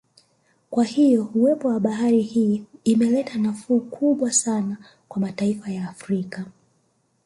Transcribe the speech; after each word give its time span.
Kwa 0.69 0.83
hiyo 0.83 1.31
uwepo 1.33 1.67
wa 1.67 1.79
bahari 1.79 2.21
hii 2.21 2.63
imeleta 2.83 3.37
nafuu 3.37 3.79
kubwa 3.79 4.31
sana 4.31 4.77
kwa 5.07 5.19
mataifa 5.21 5.69
ya 5.71 5.89
Afrika 5.89 6.45